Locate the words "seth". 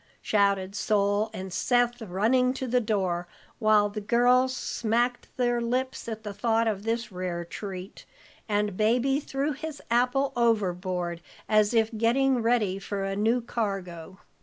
1.53-2.01